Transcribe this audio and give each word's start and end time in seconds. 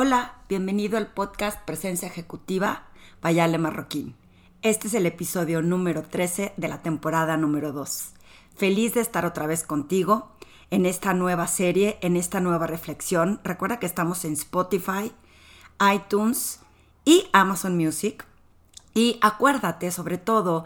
Hola, 0.00 0.34
bienvenido 0.48 0.96
al 0.96 1.08
podcast 1.08 1.58
Presencia 1.64 2.06
Ejecutiva 2.06 2.86
Vayale 3.20 3.58
Marroquín. 3.58 4.14
Este 4.62 4.86
es 4.86 4.94
el 4.94 5.06
episodio 5.06 5.60
número 5.60 6.04
13 6.04 6.52
de 6.56 6.68
la 6.68 6.82
temporada 6.82 7.36
número 7.36 7.72
2. 7.72 8.12
Feliz 8.54 8.94
de 8.94 9.00
estar 9.00 9.26
otra 9.26 9.48
vez 9.48 9.64
contigo 9.64 10.30
en 10.70 10.86
esta 10.86 11.14
nueva 11.14 11.48
serie, 11.48 11.98
en 12.00 12.16
esta 12.16 12.38
nueva 12.38 12.68
reflexión. 12.68 13.40
Recuerda 13.42 13.80
que 13.80 13.86
estamos 13.86 14.24
en 14.24 14.34
Spotify, 14.34 15.10
iTunes 15.92 16.60
y 17.04 17.26
Amazon 17.32 17.76
Music. 17.76 18.24
Y 18.94 19.18
acuérdate 19.20 19.90
sobre 19.90 20.16
todo 20.16 20.64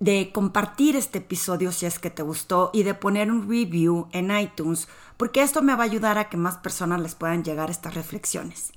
de 0.00 0.30
compartir 0.32 0.96
este 0.96 1.18
episodio 1.18 1.72
si 1.72 1.86
es 1.86 1.98
que 1.98 2.10
te 2.10 2.22
gustó 2.22 2.70
y 2.72 2.84
de 2.84 2.94
poner 2.94 3.30
un 3.30 3.48
review 3.48 4.08
en 4.12 4.36
iTunes, 4.36 4.88
porque 5.16 5.42
esto 5.42 5.62
me 5.62 5.74
va 5.74 5.82
a 5.82 5.86
ayudar 5.86 6.18
a 6.18 6.28
que 6.28 6.36
más 6.36 6.56
personas 6.56 7.00
les 7.00 7.14
puedan 7.14 7.44
llegar 7.44 7.70
estas 7.70 7.94
reflexiones. 7.94 8.72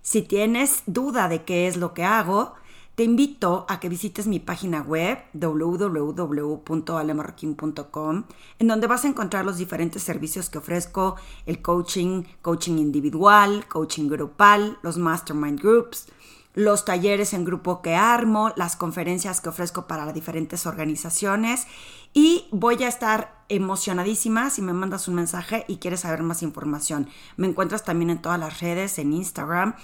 Si 0.00 0.22
tienes 0.22 0.82
duda 0.86 1.28
de 1.28 1.44
qué 1.44 1.68
es 1.68 1.76
lo 1.76 1.94
que 1.94 2.04
hago, 2.04 2.54
te 2.94 3.04
invito 3.04 3.64
a 3.68 3.80
que 3.80 3.88
visites 3.88 4.26
mi 4.26 4.38
página 4.38 4.82
web 4.82 5.18
www.alemarroquín.com, 5.32 8.24
en 8.58 8.68
donde 8.68 8.86
vas 8.86 9.04
a 9.04 9.08
encontrar 9.08 9.46
los 9.46 9.56
diferentes 9.56 10.02
servicios 10.02 10.50
que 10.50 10.58
ofrezco, 10.58 11.16
el 11.46 11.62
coaching, 11.62 12.24
coaching 12.42 12.76
individual, 12.78 13.66
coaching 13.66 14.08
grupal, 14.08 14.78
los 14.82 14.98
mastermind 14.98 15.58
groups, 15.60 16.08
los 16.54 16.84
talleres 16.84 17.32
en 17.32 17.44
grupo 17.44 17.82
que 17.82 17.94
armo, 17.94 18.52
las 18.56 18.76
conferencias 18.76 19.40
que 19.40 19.48
ofrezco 19.48 19.86
para 19.86 20.04
las 20.04 20.14
diferentes 20.14 20.66
organizaciones 20.66 21.66
y 22.12 22.46
voy 22.50 22.82
a 22.82 22.88
estar 22.88 23.42
emocionadísima 23.48 24.50
si 24.50 24.62
me 24.62 24.72
mandas 24.72 25.08
un 25.08 25.14
mensaje 25.14 25.64
y 25.68 25.76
quieres 25.76 26.00
saber 26.00 26.22
más 26.22 26.42
información. 26.42 27.08
Me 27.36 27.46
encuentras 27.46 27.84
también 27.84 28.10
en 28.10 28.20
todas 28.20 28.38
las 28.38 28.60
redes, 28.60 28.98
en 28.98 29.12
Instagram, 29.12 29.74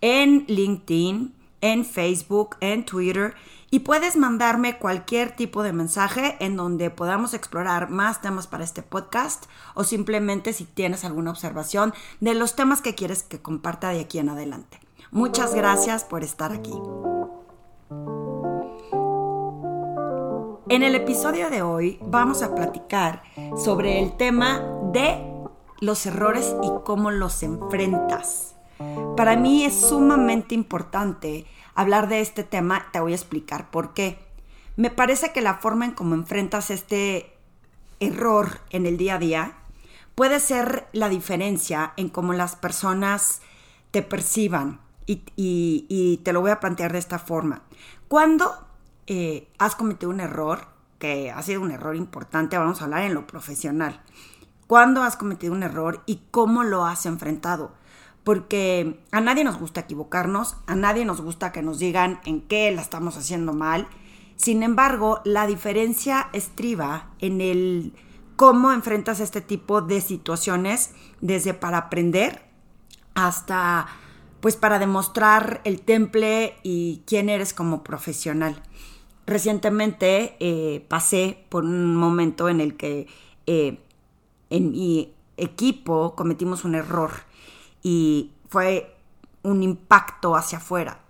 en 0.00 0.44
LinkedIn, 0.48 1.34
en 1.60 1.84
Facebook, 1.84 2.56
en 2.60 2.84
Twitter 2.84 3.34
y 3.70 3.80
puedes 3.80 4.16
mandarme 4.16 4.78
cualquier 4.78 5.34
tipo 5.34 5.62
de 5.62 5.72
mensaje 5.72 6.36
en 6.40 6.56
donde 6.56 6.90
podamos 6.90 7.34
explorar 7.34 7.90
más 7.90 8.20
temas 8.20 8.46
para 8.46 8.64
este 8.64 8.82
podcast 8.82 9.46
o 9.74 9.82
simplemente 9.82 10.52
si 10.52 10.64
tienes 10.64 11.04
alguna 11.04 11.30
observación 11.30 11.92
de 12.20 12.34
los 12.34 12.54
temas 12.54 12.82
que 12.82 12.94
quieres 12.94 13.22
que 13.22 13.42
comparta 13.42 13.90
de 13.90 14.00
aquí 14.00 14.18
en 14.18 14.28
adelante. 14.28 14.83
Muchas 15.14 15.54
gracias 15.54 16.02
por 16.02 16.24
estar 16.24 16.50
aquí. 16.50 16.74
En 20.68 20.82
el 20.82 20.96
episodio 20.96 21.50
de 21.50 21.62
hoy 21.62 22.00
vamos 22.02 22.42
a 22.42 22.52
platicar 22.52 23.22
sobre 23.56 24.02
el 24.02 24.16
tema 24.16 24.60
de 24.92 25.24
los 25.78 26.04
errores 26.06 26.56
y 26.64 26.68
cómo 26.84 27.12
los 27.12 27.44
enfrentas. 27.44 28.56
Para 29.16 29.36
mí 29.36 29.64
es 29.64 29.82
sumamente 29.82 30.56
importante 30.56 31.46
hablar 31.76 32.08
de 32.08 32.20
este 32.20 32.42
tema, 32.42 32.86
te 32.92 32.98
voy 32.98 33.12
a 33.12 33.14
explicar 33.14 33.70
por 33.70 33.94
qué. 33.94 34.18
Me 34.74 34.90
parece 34.90 35.32
que 35.32 35.42
la 35.42 35.58
forma 35.58 35.84
en 35.84 35.92
cómo 35.92 36.16
enfrentas 36.16 36.72
este 36.72 37.38
error 38.00 38.58
en 38.70 38.84
el 38.84 38.96
día 38.96 39.14
a 39.14 39.18
día 39.20 39.58
puede 40.16 40.40
ser 40.40 40.88
la 40.90 41.08
diferencia 41.08 41.92
en 41.96 42.08
cómo 42.08 42.32
las 42.32 42.56
personas 42.56 43.42
te 43.92 44.02
perciban, 44.02 44.80
y, 45.06 46.20
te 46.24 46.32
lo 46.32 46.40
voy 46.40 46.50
a 46.50 46.60
plantear 46.60 46.92
de 46.92 46.98
esta 46.98 47.18
forma. 47.18 47.62
Cuando 48.08 48.54
eh, 49.06 49.48
has 49.58 49.76
cometido 49.76 50.10
un 50.10 50.20
error, 50.20 50.66
que 50.98 51.30
ha 51.30 51.42
sido 51.42 51.60
un 51.60 51.70
error 51.70 51.96
importante, 51.96 52.56
vamos 52.56 52.80
a 52.80 52.84
hablar 52.84 53.02
en 53.02 53.14
lo 53.14 53.26
profesional. 53.26 54.00
¿Cuándo 54.66 55.02
has 55.02 55.16
cometido 55.16 55.52
un 55.52 55.62
error 55.62 56.02
y 56.06 56.22
cómo 56.30 56.64
lo 56.64 56.86
has 56.86 57.04
enfrentado? 57.06 57.72
Porque 58.22 59.04
a 59.12 59.20
nadie 59.20 59.44
nos 59.44 59.58
gusta 59.58 59.80
equivocarnos, 59.80 60.56
a 60.66 60.74
nadie 60.74 61.04
nos 61.04 61.20
gusta 61.20 61.52
que 61.52 61.60
nos 61.60 61.78
digan 61.78 62.20
en 62.24 62.40
qué 62.40 62.70
la 62.70 62.80
estamos 62.80 63.18
haciendo 63.18 63.52
mal. 63.52 63.86
Sin 64.36 64.62
embargo, 64.62 65.20
la 65.24 65.46
diferencia 65.46 66.30
estriba 66.32 67.10
en 67.18 67.42
el 67.42 67.92
cómo 68.36 68.72
enfrentas 68.72 69.20
este 69.20 69.42
tipo 69.42 69.82
de 69.82 70.00
situaciones, 70.00 70.92
desde 71.20 71.52
para 71.52 71.78
aprender 71.78 72.48
hasta 73.14 73.86
pues 74.44 74.56
para 74.56 74.78
demostrar 74.78 75.62
el 75.64 75.80
temple 75.80 76.54
y 76.62 77.02
quién 77.06 77.30
eres 77.30 77.54
como 77.54 77.82
profesional. 77.82 78.62
Recientemente 79.26 80.36
eh, 80.38 80.84
pasé 80.86 81.46
por 81.48 81.64
un 81.64 81.96
momento 81.96 82.50
en 82.50 82.60
el 82.60 82.76
que 82.76 83.06
eh, 83.46 83.80
en 84.50 84.72
mi 84.72 85.14
equipo 85.38 86.14
cometimos 86.14 86.66
un 86.66 86.74
error 86.74 87.10
y 87.82 88.32
fue 88.50 88.94
un 89.42 89.62
impacto 89.62 90.36
hacia 90.36 90.58
afuera. 90.58 91.00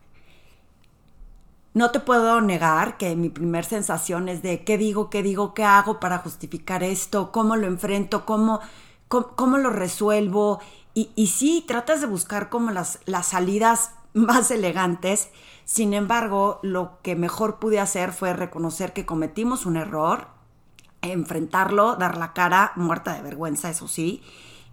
No 1.72 1.90
te 1.90 1.98
puedo 1.98 2.40
negar 2.40 2.98
que 2.98 3.16
mi 3.16 3.30
primer 3.30 3.64
sensación 3.64 4.28
es 4.28 4.42
de 4.42 4.62
qué 4.62 4.78
digo, 4.78 5.10
qué 5.10 5.24
digo, 5.24 5.54
qué 5.54 5.64
hago 5.64 5.98
para 5.98 6.18
justificar 6.18 6.84
esto, 6.84 7.32
cómo 7.32 7.56
lo 7.56 7.66
enfrento, 7.66 8.26
cómo, 8.26 8.60
cómo 9.08 9.58
lo 9.58 9.70
resuelvo 9.70 10.60
y, 10.94 11.10
y 11.16 11.26
sí, 11.26 11.64
tratas 11.66 12.00
de 12.00 12.06
buscar 12.06 12.48
como 12.48 12.70
las, 12.70 13.00
las 13.04 13.26
salidas 13.26 13.90
más 14.14 14.50
elegantes. 14.50 15.28
Sin 15.64 15.92
embargo, 15.92 16.60
lo 16.62 17.00
que 17.02 17.16
mejor 17.16 17.58
pude 17.58 17.80
hacer 17.80 18.12
fue 18.12 18.32
reconocer 18.32 18.92
que 18.92 19.06
cometimos 19.06 19.66
un 19.66 19.76
error, 19.76 20.28
enfrentarlo, 21.02 21.96
dar 21.96 22.16
la 22.16 22.32
cara 22.32 22.72
muerta 22.76 23.14
de 23.14 23.22
vergüenza, 23.22 23.70
eso 23.70 23.88
sí, 23.88 24.22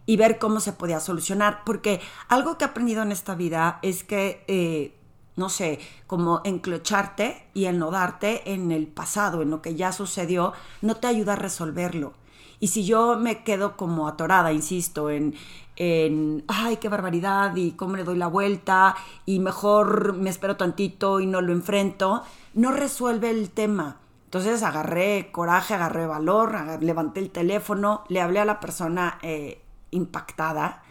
y 0.06 0.18
ver 0.18 0.38
cómo 0.38 0.60
se 0.60 0.74
podía 0.74 1.00
solucionar. 1.00 1.64
Porque 1.66 2.02
algo 2.28 2.58
que 2.58 2.66
he 2.66 2.68
aprendido 2.68 3.02
en 3.02 3.12
esta 3.12 3.36
vida 3.36 3.80
es 3.82 4.04
que, 4.04 4.44
eh, 4.48 4.96
no 5.36 5.50
sé, 5.50 5.80
como 6.08 6.42
enclocharte 6.44 7.48
y 7.54 7.66
enlodarte 7.66 8.52
en 8.54 8.72
el 8.72 8.88
pasado, 8.88 9.42
en 9.42 9.50
lo 9.50 9.62
que 9.62 9.76
ya 9.76 9.92
sucedió, 9.92 10.54
no 10.82 10.96
te 10.98 11.08
ayuda 11.08 11.34
a 11.34 11.38
resolverlo. 11.38 12.14
Y 12.60 12.68
si 12.68 12.86
yo 12.86 13.18
me 13.18 13.44
quedo 13.44 13.76
como 13.76 14.08
atorada, 14.08 14.54
insisto, 14.54 15.10
en, 15.10 15.36
en, 15.76 16.44
ay, 16.48 16.78
qué 16.78 16.90
barbaridad 16.90 17.56
y 17.56 17.72
cómo 17.72 17.96
le 17.96 18.04
doy 18.04 18.18
la 18.18 18.28
vuelta 18.28 18.96
y 19.26 19.40
mejor 19.40 20.14
me 20.14 20.30
espero 20.30 20.58
tantito 20.58 21.20
y 21.20 21.26
no 21.26 21.42
lo 21.42 21.54
enfrento, 21.54 22.24
no 22.54 22.72
resuelve 22.72 23.32
el 23.32 23.50
tema. 23.50 23.98
Entonces 24.26 24.64
agarré 24.64 25.30
coraje, 25.32 25.74
agarré 25.74 26.06
valor, 26.06 26.56
levanté 26.82 27.20
el 27.20 27.32
teléfono, 27.32 28.04
le 28.08 28.22
hablé 28.22 28.40
a 28.40 28.46
la 28.46 28.60
persona 28.60 29.20
eh, 29.24 29.62
impactada 29.90 30.84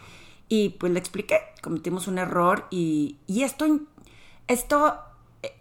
y 0.48 0.70
pues 0.70 0.92
le 0.92 0.98
expliqué, 0.98 1.38
cometimos 1.62 2.08
un 2.08 2.18
error 2.18 2.66
y, 2.70 3.16
y 3.26 3.44
esto, 3.44 3.64
esto 4.48 4.98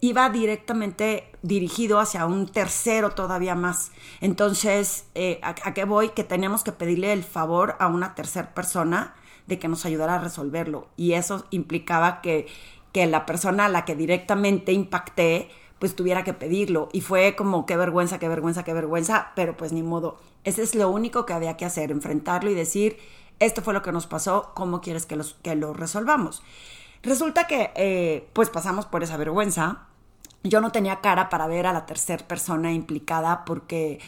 iba 0.01 0.29
directamente 0.29 1.31
dirigido 1.41 2.00
hacia 2.00 2.25
un 2.25 2.47
tercero 2.47 3.12
todavía 3.12 3.56
más. 3.56 3.91
Entonces, 4.22 5.06
eh, 5.16 5.40
¿a, 5.41 5.53
qué 5.73 5.85
voy? 5.85 6.09
Que 6.09 6.23
teníamos 6.23 6.63
que 6.63 6.72
pedirle 6.72 7.13
el 7.13 7.23
favor 7.23 7.75
a 7.79 7.88
una 7.88 8.16
tercera 8.16 8.53
persona 8.53 9.16
de 9.47 9.57
que 9.57 9.67
nos 9.67 9.85
ayudara 9.85 10.16
a 10.16 10.19
resolverlo. 10.19 10.90
Y 10.97 11.13
eso 11.13 11.45
implicaba 11.50 12.22
que, 12.22 12.47
que 12.91 13.07
la 13.07 13.25
persona 13.25 13.66
a 13.66 13.69
la 13.69 13.85
que 13.85 13.95
directamente 13.95 14.73
impacté, 14.73 15.50
pues 15.79 15.96
tuviera 15.96 16.23
que 16.23 16.34
pedirlo. 16.34 16.90
Y 16.91 17.01
fue 17.01 17.35
como, 17.38 17.66
qué 17.66 17.78
vergüenza, 17.78 18.19
qué 18.19 18.28
vergüenza, 18.28 18.63
qué 18.63 18.73
vergüenza, 18.73 19.31
pero 19.35 19.56
pues 19.56 19.72
ni 19.72 19.81
modo. 19.81 20.17
Ese 20.44 20.61
es 20.61 20.75
lo 20.75 20.90
único 20.90 21.25
que 21.25 21.34
había 21.34 21.56
que 21.56 21.66
hacer, 21.66 21.91
enfrentarlo 21.91 22.50
y 22.50 22.53
decir, 22.53 22.97
esto 23.40 23.61
fue 23.61 23.73
lo 23.73 23.81
que 23.81 23.94
nos 23.94 24.07
pasó, 24.07 24.51
¿cómo 24.53 24.81
quieres 24.81 25.06
que, 25.06 25.16
los, 25.16 25.35
que 25.35 25.56
lo 25.56 25.73
resolvamos? 25.73 26.44
Resulta 27.04 27.48
que 27.48 27.72
eh, 27.76 28.30
pues 28.34 28.50
pasamos 28.50 28.86
por 28.86 29.04
esa 29.04 29.18
vergüenza. 29.18 29.88
Yo 30.44 30.62
no 30.62 30.72
tenía 30.72 31.02
cara 31.02 31.30
para 31.30 31.48
ver 31.48 31.68
a 31.68 31.74
la 31.74 31.86
tercera 31.86 32.26
persona 32.28 32.72
implicada 32.72 33.46
porque 33.46 34.00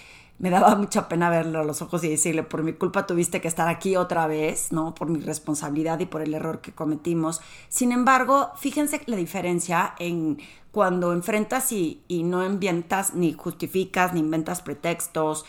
me 0.42 0.50
daba 0.50 0.76
mucha 0.78 1.08
pena 1.08 1.30
verlo 1.30 1.60
a 1.60 1.64
los 1.64 1.82
ojos 1.82 2.04
y 2.04 2.10
decirle, 2.10 2.44
por 2.44 2.64
mi 2.64 2.74
culpa 2.74 3.06
tuviste 3.06 3.40
que 3.40 3.48
estar 3.48 3.68
aquí 3.68 3.96
otra 3.96 4.28
vez, 4.28 4.72
¿no? 4.72 4.94
Por 4.94 5.10
mi 5.10 5.20
responsabilidad 5.20 6.00
y 6.00 6.06
por 6.06 6.22
el 6.22 6.34
error 6.34 6.62
que 6.62 6.74
cometimos. 6.74 7.42
Sin 7.70 7.92
embargo, 7.92 8.52
fíjense 8.58 9.02
la 9.06 9.16
diferencia 9.16 9.94
en 10.00 10.40
cuando 10.72 11.14
enfrentas 11.14 11.72
y, 11.72 12.04
y 12.08 12.24
no 12.24 12.46
inventas, 12.46 13.14
ni 13.14 13.34
justificas, 13.34 14.14
ni 14.14 14.22
inventas 14.22 14.62
pretextos, 14.62 15.46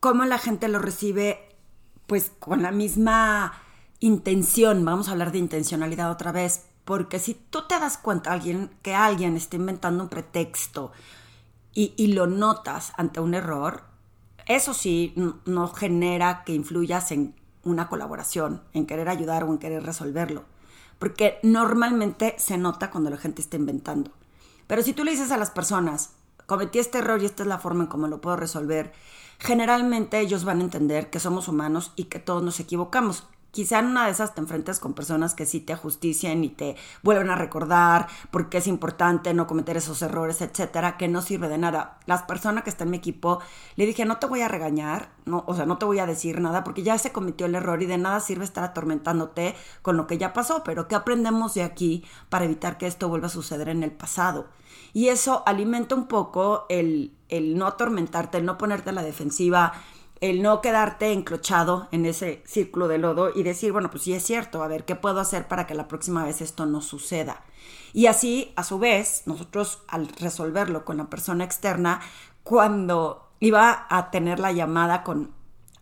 cómo 0.00 0.24
la 0.24 0.38
gente 0.38 0.68
lo 0.68 0.80
recibe, 0.80 1.48
pues 2.06 2.32
con 2.38 2.62
la 2.62 2.72
misma 2.72 3.52
intención, 4.02 4.84
vamos 4.84 5.08
a 5.08 5.12
hablar 5.12 5.30
de 5.30 5.38
intencionalidad 5.38 6.10
otra 6.10 6.32
vez, 6.32 6.64
porque 6.84 7.20
si 7.20 7.34
tú 7.34 7.68
te 7.68 7.78
das 7.78 7.96
cuenta 7.96 8.32
alguien, 8.32 8.70
que 8.82 8.94
alguien 8.94 9.36
está 9.36 9.54
inventando 9.56 10.02
un 10.02 10.08
pretexto 10.08 10.90
y, 11.72 12.08
lo 12.08 12.26
notas 12.26 12.92
ante 12.96 13.20
un 13.20 13.34
error, 13.34 13.84
eso 14.46 14.74
sí 14.74 15.14
no 15.46 15.68
genera 15.68 16.42
que 16.44 16.52
influyas 16.52 17.12
en 17.12 17.34
una 17.62 17.88
colaboración, 17.88 18.62
en 18.72 18.86
querer 18.86 19.08
ayudar 19.08 19.44
o 19.44 19.52
en 19.52 19.58
querer 19.58 19.84
resolverlo, 19.84 20.44
porque 20.98 21.38
normalmente 21.44 22.34
se 22.38 22.58
nota 22.58 22.90
cuando 22.90 23.08
la 23.08 23.18
gente 23.18 23.40
está 23.40 23.56
inventando. 23.56 24.10
Pero 24.66 24.82
si 24.82 24.94
tú 24.94 25.04
le 25.04 25.12
dices 25.12 25.30
a 25.30 25.36
las 25.36 25.50
personas, 25.50 26.10
cometí 26.46 26.80
este 26.80 26.98
error 26.98 27.22
y 27.22 27.26
esta 27.26 27.44
es 27.44 27.48
la 27.48 27.60
forma 27.60 27.84
en 27.84 27.88
cómo 27.88 28.08
lo 28.08 28.20
puedo 28.20 28.36
resolver, 28.36 28.92
generalmente 29.38 30.18
ellos 30.18 30.44
van 30.44 30.58
a 30.58 30.64
entender 30.64 31.08
que 31.08 31.20
somos 31.20 31.46
humanos 31.46 31.92
y 31.94 32.04
que 32.04 32.18
todos 32.18 32.42
nos 32.42 32.58
equivocamos 32.58 33.28
quizá 33.52 33.78
en 33.78 33.86
una 33.86 34.06
de 34.06 34.10
esas 34.10 34.34
te 34.34 34.40
enfrentas 34.40 34.80
con 34.80 34.94
personas 34.94 35.34
que 35.34 35.46
sí 35.46 35.60
te 35.60 35.74
ajustician 35.74 36.42
y 36.42 36.48
te 36.48 36.74
vuelven 37.02 37.30
a 37.30 37.36
recordar 37.36 38.08
por 38.30 38.48
qué 38.48 38.58
es 38.58 38.66
importante 38.66 39.32
no 39.34 39.46
cometer 39.46 39.76
esos 39.76 40.02
errores, 40.02 40.40
etcétera, 40.40 40.96
que 40.96 41.06
no 41.06 41.22
sirve 41.22 41.48
de 41.48 41.58
nada. 41.58 41.98
Las 42.06 42.22
personas 42.22 42.64
que 42.64 42.70
están 42.70 42.88
en 42.88 42.92
mi 42.92 42.96
equipo 42.96 43.40
le 43.76 43.86
dije, 43.86 44.04
no 44.04 44.18
te 44.18 44.26
voy 44.26 44.40
a 44.40 44.48
regañar, 44.48 45.10
no, 45.26 45.44
o 45.46 45.54
sea, 45.54 45.66
no 45.66 45.78
te 45.78 45.84
voy 45.84 45.98
a 45.98 46.06
decir 46.06 46.40
nada 46.40 46.64
porque 46.64 46.82
ya 46.82 46.98
se 46.98 47.12
cometió 47.12 47.46
el 47.46 47.54
error 47.54 47.82
y 47.82 47.86
de 47.86 47.98
nada 47.98 48.20
sirve 48.20 48.44
estar 48.44 48.64
atormentándote 48.64 49.54
con 49.82 49.96
lo 49.96 50.06
que 50.06 50.18
ya 50.18 50.32
pasó, 50.32 50.64
pero 50.64 50.88
¿qué 50.88 50.94
aprendemos 50.94 51.54
de 51.54 51.62
aquí 51.62 52.04
para 52.30 52.46
evitar 52.46 52.78
que 52.78 52.86
esto 52.86 53.08
vuelva 53.08 53.26
a 53.26 53.30
suceder 53.30 53.68
en 53.68 53.82
el 53.82 53.92
pasado? 53.92 54.48
Y 54.94 55.08
eso 55.08 55.42
alimenta 55.46 55.94
un 55.94 56.06
poco 56.06 56.66
el, 56.68 57.14
el 57.28 57.56
no 57.56 57.66
atormentarte, 57.66 58.38
el 58.38 58.44
no 58.46 58.58
ponerte 58.58 58.90
a 58.90 58.94
la 58.94 59.02
defensiva, 59.02 59.72
el 60.22 60.40
no 60.40 60.60
quedarte 60.60 61.12
enclochado 61.12 61.88
en 61.90 62.06
ese 62.06 62.44
círculo 62.46 62.86
de 62.86 62.96
lodo 62.96 63.32
y 63.34 63.42
decir, 63.42 63.72
bueno, 63.72 63.90
pues 63.90 64.04
sí 64.04 64.12
es 64.14 64.22
cierto, 64.22 64.62
a 64.62 64.68
ver, 64.68 64.84
¿qué 64.84 64.94
puedo 64.94 65.18
hacer 65.18 65.48
para 65.48 65.66
que 65.66 65.74
la 65.74 65.88
próxima 65.88 66.24
vez 66.24 66.40
esto 66.40 66.64
no 66.64 66.80
suceda? 66.80 67.42
Y 67.92 68.06
así, 68.06 68.52
a 68.54 68.62
su 68.62 68.78
vez, 68.78 69.24
nosotros 69.26 69.82
al 69.88 70.06
resolverlo 70.06 70.84
con 70.84 70.98
la 70.98 71.10
persona 71.10 71.42
externa, 71.42 72.00
cuando 72.44 73.32
iba 73.40 73.88
a 73.90 74.12
tener 74.12 74.38
la 74.38 74.52
llamada 74.52 75.02
con 75.02 75.32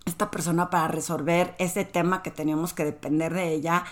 esta 0.07 0.31
persona 0.31 0.71
para 0.71 0.89
resolver 0.89 1.55
ese 1.59 1.85
tema 1.85 2.23
que 2.23 2.31
teníamos 2.31 2.73
que 2.73 2.87
depender 2.87 3.35
de 3.35 3.53
ella, 3.53 3.85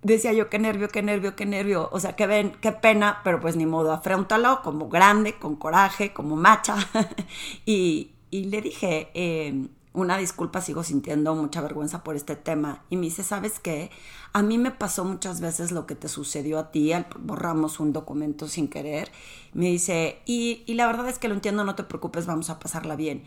decía 0.00 0.32
yo, 0.32 0.48
qué 0.48 0.58
nervio, 0.58 0.88
qué 0.88 1.02
nervio, 1.02 1.36
qué 1.36 1.44
nervio, 1.44 1.90
o 1.92 2.00
sea, 2.00 2.16
qué, 2.16 2.26
ven, 2.26 2.56
qué 2.62 2.72
pena, 2.72 3.20
pero 3.22 3.38
pues 3.38 3.54
ni 3.54 3.66
modo, 3.66 3.92
afréntalo 3.92 4.62
como 4.62 4.88
grande, 4.88 5.38
con 5.38 5.56
coraje, 5.56 6.14
como 6.14 6.36
macha, 6.36 6.76
y, 7.66 8.14
y 8.30 8.44
le 8.44 8.60
dije, 8.62 9.10
eh, 9.14 9.68
una 9.92 10.16
disculpa, 10.16 10.60
sigo 10.60 10.82
sintiendo 10.84 11.34
mucha 11.34 11.60
vergüenza 11.60 12.04
por 12.04 12.16
este 12.16 12.36
tema. 12.36 12.84
Y 12.90 12.96
me 12.96 13.02
dice, 13.02 13.22
¿sabes 13.22 13.58
qué? 13.58 13.90
A 14.32 14.42
mí 14.42 14.58
me 14.58 14.70
pasó 14.70 15.04
muchas 15.04 15.40
veces 15.40 15.72
lo 15.72 15.86
que 15.86 15.94
te 15.94 16.08
sucedió 16.08 16.58
a 16.58 16.70
ti, 16.70 16.92
borramos 17.20 17.80
un 17.80 17.92
documento 17.92 18.48
sin 18.48 18.68
querer. 18.68 19.10
Me 19.52 19.66
dice, 19.66 20.20
y, 20.24 20.62
y 20.66 20.74
la 20.74 20.86
verdad 20.86 21.08
es 21.08 21.18
que 21.18 21.28
lo 21.28 21.34
entiendo, 21.34 21.64
no 21.64 21.74
te 21.74 21.84
preocupes, 21.84 22.26
vamos 22.26 22.50
a 22.50 22.58
pasarla 22.58 22.96
bien. 22.96 23.24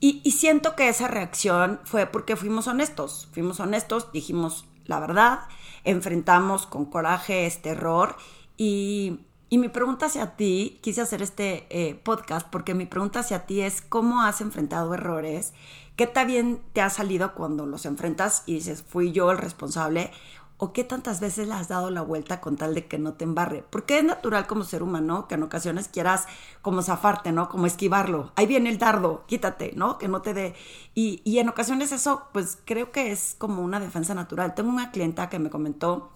Y, 0.00 0.20
y 0.24 0.32
siento 0.32 0.76
que 0.76 0.88
esa 0.88 1.08
reacción 1.08 1.80
fue 1.84 2.06
porque 2.06 2.36
fuimos 2.36 2.66
honestos, 2.66 3.28
fuimos 3.32 3.60
honestos, 3.60 4.12
dijimos 4.12 4.66
la 4.84 5.00
verdad, 5.00 5.40
enfrentamos 5.84 6.66
con 6.66 6.84
coraje 6.86 7.46
este 7.46 7.70
error 7.70 8.16
y 8.56 9.25
y 9.48 9.58
mi 9.58 9.68
pregunta 9.68 10.06
hacia 10.06 10.36
ti, 10.36 10.78
quise 10.82 11.00
hacer 11.00 11.22
este 11.22 11.66
eh, 11.70 11.94
podcast 11.94 12.48
porque 12.48 12.74
mi 12.74 12.86
pregunta 12.86 13.20
hacia 13.20 13.46
ti 13.46 13.60
es 13.60 13.80
cómo 13.80 14.22
has 14.22 14.40
enfrentado 14.40 14.92
errores, 14.94 15.52
qué 15.94 16.06
tan 16.06 16.26
bien 16.26 16.62
te 16.72 16.80
ha 16.80 16.90
salido 16.90 17.34
cuando 17.34 17.66
los 17.66 17.86
enfrentas 17.86 18.42
y 18.46 18.54
dices, 18.54 18.82
fui 18.82 19.12
yo 19.12 19.30
el 19.30 19.38
responsable, 19.38 20.10
o 20.58 20.72
qué 20.72 20.84
tantas 20.84 21.20
veces 21.20 21.48
le 21.48 21.54
has 21.54 21.68
dado 21.68 21.90
la 21.90 22.00
vuelta 22.00 22.40
con 22.40 22.56
tal 22.56 22.74
de 22.74 22.86
que 22.86 22.98
no 22.98 23.14
te 23.14 23.24
embarre. 23.24 23.64
Porque 23.68 23.98
es 23.98 24.04
natural 24.04 24.46
como 24.46 24.64
ser 24.64 24.82
humano 24.82 25.28
que 25.28 25.34
en 25.34 25.42
ocasiones 25.42 25.88
quieras 25.88 26.26
como 26.62 26.82
zafarte, 26.82 27.30
¿no? 27.32 27.48
Como 27.48 27.66
esquivarlo. 27.66 28.32
Ahí 28.36 28.46
viene 28.46 28.70
el 28.70 28.78
dardo, 28.78 29.24
quítate, 29.26 29.72
¿no? 29.76 29.98
Que 29.98 30.08
no 30.08 30.22
te 30.22 30.32
dé. 30.32 30.54
Y, 30.94 31.20
y 31.24 31.38
en 31.38 31.50
ocasiones 31.50 31.92
eso, 31.92 32.22
pues 32.32 32.58
creo 32.64 32.90
que 32.90 33.12
es 33.12 33.36
como 33.38 33.62
una 33.62 33.80
defensa 33.80 34.14
natural. 34.14 34.54
Tengo 34.54 34.70
una 34.70 34.90
clienta 34.92 35.28
que 35.28 35.38
me 35.38 35.50
comentó 35.50 36.10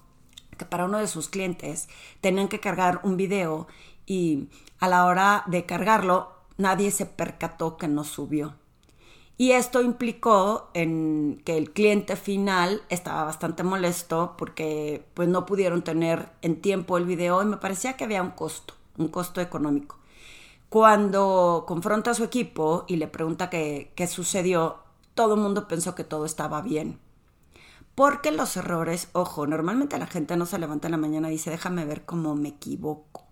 que 0.61 0.67
para 0.67 0.85
uno 0.85 0.99
de 0.99 1.07
sus 1.07 1.31
clientes 1.31 1.89
tenían 2.21 2.49
que 2.49 2.61
cargar 2.61 3.01
un 3.03 3.17
video 3.17 3.67
y 4.05 4.51
a 4.79 4.89
la 4.89 5.07
hora 5.07 5.43
de 5.47 5.65
cargarlo 5.65 6.33
nadie 6.59 6.91
se 6.91 7.07
percató 7.07 7.79
que 7.79 7.89
no 7.89 8.05
subió. 8.05 8.57
Y 9.39 9.53
esto 9.53 9.81
implicó 9.81 10.69
en 10.75 11.41
que 11.47 11.57
el 11.57 11.73
cliente 11.73 12.15
final 12.17 12.83
estaba 12.91 13.25
bastante 13.25 13.62
molesto 13.62 14.35
porque 14.37 15.07
pues 15.15 15.29
no 15.29 15.47
pudieron 15.47 15.81
tener 15.81 16.29
en 16.43 16.61
tiempo 16.61 16.99
el 16.99 17.07
video 17.07 17.41
y 17.41 17.47
me 17.47 17.57
parecía 17.57 17.95
que 17.97 18.05
había 18.05 18.21
un 18.21 18.33
costo, 18.33 18.75
un 18.99 19.09
costo 19.09 19.41
económico. 19.41 19.97
Cuando 20.69 21.65
confronta 21.67 22.11
a 22.11 22.15
su 22.15 22.25
equipo 22.25 22.85
y 22.87 22.97
le 22.97 23.09
pregunta 23.09 23.49
qué, 23.49 23.93
qué 23.97 24.07
sucedió, 24.07 24.81
todo 25.15 25.37
el 25.37 25.41
mundo 25.41 25.67
pensó 25.69 25.95
que 25.95 26.05
todo 26.05 26.27
estaba 26.27 26.61
bien. 26.61 26.99
Porque 28.00 28.32
los 28.32 28.56
errores, 28.56 29.08
ojo, 29.12 29.47
normalmente 29.47 29.99
la 29.99 30.06
gente 30.06 30.35
no 30.35 30.47
se 30.47 30.58
levanta 30.58 30.88
en 30.88 30.93
la 30.93 30.97
mañana 30.97 31.29
y 31.29 31.32
dice, 31.32 31.50
déjame 31.50 31.85
ver 31.85 32.06
cómo 32.06 32.35
me 32.35 32.49
equivoco. 32.49 33.26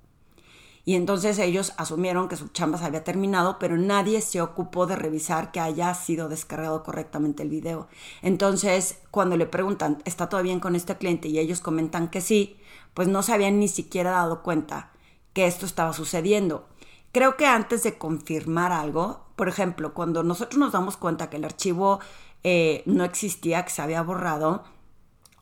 Y 0.84 0.94
entonces 0.94 1.38
ellos 1.38 1.72
asumieron 1.78 2.28
que 2.28 2.36
su 2.36 2.48
chamba 2.48 2.76
se 2.76 2.84
había 2.84 3.02
terminado, 3.02 3.58
pero 3.58 3.78
nadie 3.78 4.20
se 4.20 4.42
ocupó 4.42 4.86
de 4.86 4.94
revisar 4.94 5.52
que 5.52 5.60
haya 5.60 5.94
sido 5.94 6.28
descargado 6.28 6.82
correctamente 6.82 7.42
el 7.42 7.48
video. 7.48 7.88
Entonces, 8.20 8.98
cuando 9.10 9.38
le 9.38 9.46
preguntan, 9.46 10.02
¿está 10.04 10.28
todo 10.28 10.42
bien 10.42 10.60
con 10.60 10.76
este 10.76 10.98
cliente? 10.98 11.28
Y 11.28 11.38
ellos 11.38 11.60
comentan 11.60 12.10
que 12.10 12.20
sí, 12.20 12.58
pues 12.92 13.08
no 13.08 13.22
se 13.22 13.32
habían 13.32 13.58
ni 13.58 13.68
siquiera 13.68 14.10
dado 14.10 14.42
cuenta 14.42 14.90
que 15.32 15.46
esto 15.46 15.64
estaba 15.64 15.94
sucediendo. 15.94 16.68
Creo 17.10 17.38
que 17.38 17.46
antes 17.46 17.84
de 17.84 17.96
confirmar 17.96 18.72
algo, 18.72 19.28
por 19.34 19.48
ejemplo, 19.48 19.94
cuando 19.94 20.22
nosotros 20.24 20.58
nos 20.58 20.72
damos 20.72 20.98
cuenta 20.98 21.30
que 21.30 21.38
el 21.38 21.44
archivo 21.44 22.00
eh, 22.44 22.82
no 22.86 23.04
existía, 23.04 23.64
que 23.64 23.70
se 23.70 23.82
había 23.82 24.02
borrado, 24.02 24.64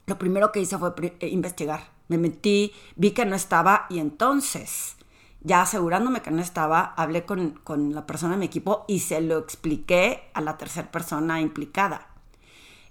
lo 0.07 0.19
primero 0.19 0.53
que 0.53 0.61
hice 0.61 0.79
fue 0.79 0.95
eh, 1.21 1.29
investigar. 1.29 1.91
Me 2.09 2.19
metí, 2.19 2.73
vi 2.95 3.11
que 3.11 3.27
no 3.27 3.35
estaba 3.35 3.87
y 3.91 3.99
entonces, 3.99 4.97
ya 5.41 5.63
asegurándome 5.63 6.23
que 6.23 6.31
no 6.31 6.41
estaba, 6.41 6.95
hablé 6.97 7.25
con, 7.25 7.61
la 7.93 8.07
persona 8.07 8.35
de 8.35 8.39
mi 8.39 8.47
equipo 8.47 8.85
y 8.87 9.01
se 9.01 9.21
lo 9.21 9.39
expliqué 9.39 10.31
a 10.33 10.41
la 10.41 10.57
tercera 10.57 10.91
persona 10.91 11.41
implicada. 11.41 12.09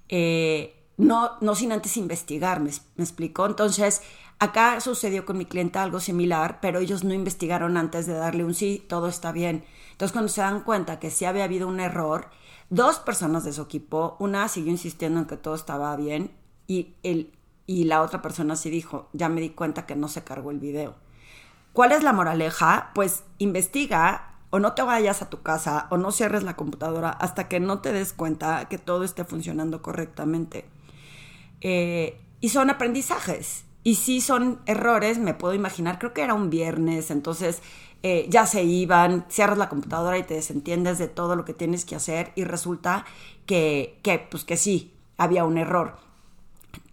Eh, 0.09 0.75
no, 0.97 1.31
no 1.41 1.55
sin 1.55 1.71
antes 1.71 1.97
investigar, 1.97 2.59
me 2.59 2.71
explicó. 2.97 3.45
Entonces, 3.45 4.01
acá 4.39 4.79
sucedió 4.81 5.25
con 5.25 5.37
mi 5.37 5.45
cliente 5.45 5.79
algo 5.79 5.99
similar, 5.99 6.59
pero 6.61 6.79
ellos 6.79 7.03
no 7.03 7.13
investigaron 7.13 7.77
antes 7.77 8.05
de 8.05 8.13
darle 8.13 8.43
un 8.43 8.53
sí, 8.53 8.83
todo 8.87 9.07
está 9.07 9.31
bien. 9.31 9.65
Entonces, 9.91 10.11
cuando 10.11 10.29
se 10.29 10.41
dan 10.41 10.61
cuenta 10.61 10.99
que 10.99 11.11
sí 11.11 11.23
había 11.23 11.45
habido 11.45 11.67
un 11.67 11.79
error, 11.79 12.29
dos 12.69 12.99
personas 12.99 13.43
de 13.43 13.53
su 13.53 13.61
equipo, 13.61 14.15
una 14.19 14.47
siguió 14.47 14.71
insistiendo 14.71 15.19
en 15.19 15.25
que 15.25 15.37
todo 15.37 15.55
estaba 15.55 15.95
bien 15.95 16.31
y, 16.67 16.95
el, 17.03 17.31
y 17.65 17.85
la 17.85 18.01
otra 18.01 18.21
persona 18.21 18.55
sí 18.55 18.69
dijo, 18.69 19.09
ya 19.13 19.29
me 19.29 19.41
di 19.41 19.49
cuenta 19.49 19.85
que 19.85 19.95
no 19.95 20.07
se 20.07 20.23
cargó 20.23 20.51
el 20.51 20.59
video. 20.59 20.95
¿Cuál 21.73 21.91
es 21.91 22.03
la 22.03 22.13
moraleja? 22.13 22.91
Pues 22.95 23.23
investiga 23.37 24.35
o 24.49 24.59
no 24.59 24.73
te 24.73 24.81
vayas 24.81 25.21
a 25.21 25.29
tu 25.29 25.41
casa 25.41 25.87
o 25.89 25.97
no 25.97 26.11
cierres 26.11 26.43
la 26.43 26.55
computadora 26.55 27.09
hasta 27.09 27.47
que 27.49 27.59
no 27.59 27.79
te 27.79 27.91
des 27.91 28.13
cuenta 28.13 28.65
que 28.69 28.77
todo 28.77 29.03
esté 29.03 29.25
funcionando 29.25 29.81
correctamente. 29.81 30.65
Eh, 31.61 32.21
y 32.39 32.49
son 32.49 32.69
aprendizajes. 32.69 33.65
Y 33.83 33.95
si 33.95 34.21
son 34.21 34.61
errores, 34.65 35.19
me 35.19 35.33
puedo 35.33 35.53
imaginar, 35.53 35.99
creo 35.99 36.13
que 36.13 36.23
era 36.23 36.33
un 36.33 36.49
viernes, 36.49 37.11
entonces 37.11 37.61
eh, 38.07 38.27
ya 38.29 38.45
se 38.45 38.63
iban, 38.63 39.25
cierras 39.29 39.57
la 39.57 39.67
computadora 39.67 40.19
y 40.19 40.21
te 40.21 40.35
desentiendes 40.35 40.99
de 40.99 41.07
todo 41.07 41.35
lo 41.35 41.43
que 41.43 41.55
tienes 41.55 41.85
que 41.85 41.95
hacer 41.95 42.33
y 42.35 42.43
resulta 42.43 43.03
que, 43.47 43.97
que, 44.03 44.19
pues 44.19 44.45
que 44.45 44.57
sí, 44.57 44.93
había 45.17 45.43
un 45.43 45.57
error. 45.57 45.97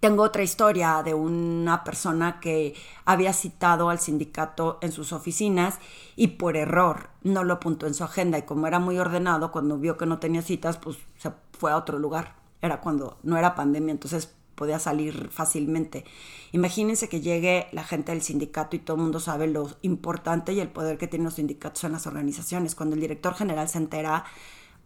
Tengo 0.01 0.23
otra 0.23 0.43
historia 0.43 1.03
de 1.05 1.13
una 1.13 1.85
persona 1.85 2.41
que 2.41 2.75
había 3.05 3.35
citado 3.35 3.91
al 3.91 3.99
sindicato 3.99 4.79
en 4.81 4.91
sus 4.91 5.13
oficinas 5.13 5.81
y 6.17 6.29
por 6.29 6.57
error 6.57 7.11
no 7.23 7.45
lo 7.45 7.53
apuntó 7.53 7.87
en 7.87 7.93
su 7.93 8.05
agenda 8.05 8.39
y 8.39 8.45
como 8.45 8.67
era 8.67 8.79
muy 8.79 8.99
ordenado, 8.99 9.53
cuando 9.53 9.77
vio 9.77 9.99
que 9.99 10.07
no 10.07 10.19
tenía 10.19 10.41
citas, 10.41 10.79
pues 10.79 10.97
se 11.19 11.31
fue 11.59 11.73
a 11.73 11.77
otro 11.77 11.99
lugar. 11.99 12.37
Era 12.63 12.81
cuando 12.81 13.19
no 13.23 13.37
era 13.37 13.55
pandemia, 13.55 13.93
entonces 13.93 14.35
podía 14.55 14.79
salir 14.79 15.31
fácilmente. 15.31 16.05
Imagínense 16.53 17.09
que 17.09 17.21
llegue 17.21 17.67
la 17.73 17.85
gente 17.85 18.13
del 18.13 18.23
sindicato 18.23 18.77
y 18.77 18.79
todo 18.79 18.97
el 18.97 19.03
mundo 19.03 19.21
sabe 19.21 19.47
lo 19.47 19.71
importante 19.83 20.53
y 20.53 20.61
el 20.61 20.69
poder 20.69 20.99
que 20.99 21.09
tienen 21.09 21.25
los 21.25 21.35
sindicatos 21.35 21.85
en 21.85 21.93
las 21.93 22.07
organizaciones. 22.07 22.75
Cuando 22.75 22.95
el 22.95 23.01
director 23.01 23.35
general 23.35 23.69
se 23.69 23.79
entera, 23.79 24.25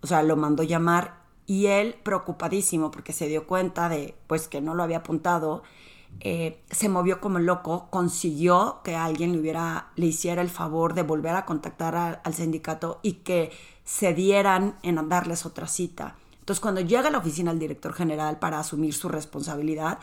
o 0.00 0.06
sea, 0.06 0.22
lo 0.22 0.36
mandó 0.36 0.62
llamar 0.62 1.20
y 1.46 1.66
él 1.66 1.94
preocupadísimo 2.02 2.90
porque 2.90 3.12
se 3.12 3.28
dio 3.28 3.46
cuenta 3.46 3.88
de 3.88 4.14
pues 4.26 4.48
que 4.48 4.60
no 4.60 4.74
lo 4.74 4.82
había 4.82 4.98
apuntado, 4.98 5.62
eh, 6.20 6.62
se 6.70 6.88
movió 6.88 7.20
como 7.20 7.38
loco, 7.38 7.88
consiguió 7.90 8.80
que 8.84 8.96
alguien 8.96 9.32
le, 9.32 9.40
hubiera, 9.40 9.88
le 9.96 10.06
hiciera 10.06 10.42
el 10.42 10.50
favor 10.50 10.94
de 10.94 11.02
volver 11.02 11.34
a 11.36 11.44
contactar 11.44 12.20
al 12.22 12.34
sindicato 12.34 13.00
y 13.02 13.14
que 13.14 13.50
se 13.84 14.14
dieran 14.14 14.76
en 14.82 15.08
darles 15.08 15.46
otra 15.46 15.66
cita. 15.66 16.16
Entonces, 16.46 16.60
cuando 16.60 16.80
llega 16.80 17.08
a 17.08 17.10
la 17.10 17.18
oficina 17.18 17.50
el 17.50 17.58
director 17.58 17.92
general 17.92 18.38
para 18.38 18.60
asumir 18.60 18.94
su 18.94 19.08
responsabilidad, 19.08 19.98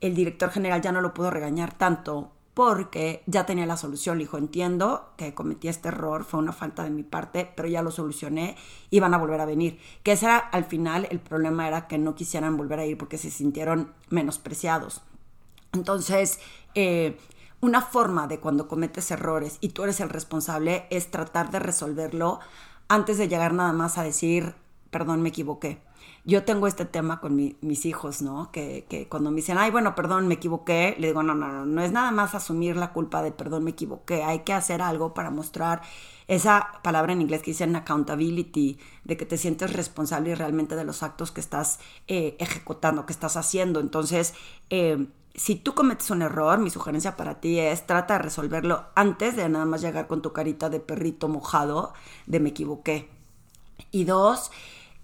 el 0.00 0.14
director 0.14 0.48
general 0.48 0.80
ya 0.80 0.90
no 0.90 1.02
lo 1.02 1.12
pudo 1.12 1.30
regañar 1.30 1.76
tanto 1.76 2.32
porque 2.54 3.22
ya 3.26 3.44
tenía 3.44 3.66
la 3.66 3.76
solución. 3.76 4.16
Le 4.16 4.24
dijo, 4.24 4.38
entiendo 4.38 5.12
que 5.18 5.34
cometí 5.34 5.68
este 5.68 5.88
error, 5.88 6.24
fue 6.24 6.40
una 6.40 6.54
falta 6.54 6.82
de 6.82 6.88
mi 6.88 7.02
parte, 7.02 7.52
pero 7.54 7.68
ya 7.68 7.82
lo 7.82 7.90
solucioné 7.90 8.56
y 8.88 9.00
van 9.00 9.12
a 9.12 9.18
volver 9.18 9.42
a 9.42 9.44
venir. 9.44 9.78
Que 10.02 10.12
ese 10.12 10.28
al 10.28 10.64
final 10.64 11.06
el 11.10 11.20
problema 11.20 11.68
era 11.68 11.88
que 11.88 11.98
no 11.98 12.14
quisieran 12.14 12.56
volver 12.56 12.78
a 12.78 12.86
ir 12.86 12.96
porque 12.96 13.18
se 13.18 13.30
sintieron 13.30 13.92
menospreciados. 14.08 15.02
Entonces, 15.74 16.40
eh, 16.74 17.18
una 17.60 17.82
forma 17.82 18.28
de 18.28 18.40
cuando 18.40 18.66
cometes 18.66 19.10
errores 19.10 19.58
y 19.60 19.68
tú 19.68 19.82
eres 19.84 20.00
el 20.00 20.08
responsable 20.08 20.86
es 20.88 21.10
tratar 21.10 21.50
de 21.50 21.58
resolverlo 21.58 22.40
antes 22.88 23.18
de 23.18 23.28
llegar 23.28 23.52
nada 23.52 23.74
más 23.74 23.98
a 23.98 24.02
decir 24.02 24.54
perdón, 24.92 25.22
me 25.22 25.30
equivoqué. 25.30 25.80
Yo 26.24 26.44
tengo 26.44 26.66
este 26.66 26.84
tema 26.84 27.20
con 27.20 27.34
mis 27.34 27.86
hijos, 27.86 28.20
¿no? 28.20 28.52
Que, 28.52 29.06
cuando 29.08 29.30
me 29.30 29.36
dicen, 29.36 29.56
ay, 29.56 29.70
bueno, 29.70 29.94
perdón, 29.94 30.28
me 30.28 30.34
equivoqué, 30.34 30.94
le 30.98 31.08
digo, 31.08 31.22
no, 31.22 31.34
no, 31.34 31.48
no, 31.48 31.64
no 31.64 31.82
es 31.82 31.92
nada 31.92 32.10
más 32.12 32.34
asumir 32.34 32.76
la 32.76 32.92
culpa 32.92 33.22
de 33.22 33.32
perdón, 33.32 33.64
me 33.64 33.70
equivoqué. 33.70 34.22
Hay 34.22 34.40
que 34.40 34.52
hacer 34.52 34.82
algo 34.82 35.14
para 35.14 35.30
mostrar 35.30 35.80
esa 36.28 36.72
palabra 36.82 37.14
en 37.14 37.22
inglés 37.22 37.40
que 37.42 37.52
dicen 37.52 37.74
accountability, 37.74 38.78
de 39.04 39.16
que 39.16 39.24
te 39.24 39.38
sientes 39.38 39.72
responsable 39.72 40.34
realmente 40.34 40.76
de 40.76 40.84
los 40.84 41.02
actos 41.02 41.32
que 41.32 41.40
estás 41.40 41.80
eh, 42.06 42.36
ejecutando, 42.38 43.06
que 43.06 43.14
estás 43.14 43.38
haciendo. 43.38 43.80
Entonces, 43.80 44.34
eh, 44.68 45.06
si 45.34 45.56
tú 45.56 45.74
cometes 45.74 46.10
un 46.10 46.20
error, 46.20 46.58
mi 46.58 46.68
sugerencia 46.68 47.16
para 47.16 47.40
ti 47.40 47.58
es 47.58 47.86
trata 47.86 48.14
de 48.14 48.20
resolverlo 48.20 48.84
antes 48.94 49.36
de 49.36 49.48
nada 49.48 49.64
más 49.64 49.80
llegar 49.80 50.06
con 50.06 50.20
tu 50.20 50.34
carita 50.34 50.68
de 50.68 50.80
perrito 50.80 51.28
mojado 51.28 51.94
de 52.26 52.40
me 52.40 52.50
equivoqué. 52.50 53.08
Y 53.90 54.04
dos, 54.04 54.50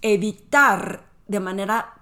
evitar 0.03 1.05
de 1.27 1.41
manera 1.41 1.95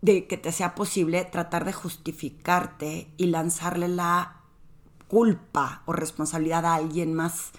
de 0.00 0.26
que 0.26 0.36
te 0.36 0.52
sea 0.52 0.74
posible 0.74 1.24
tratar 1.24 1.64
de 1.64 1.72
justificarte 1.72 3.10
y 3.16 3.26
lanzarle 3.26 3.88
la 3.88 4.42
culpa 5.08 5.82
o 5.86 5.92
responsabilidad 5.92 6.66
a 6.66 6.74
alguien 6.74 7.14
más. 7.14 7.52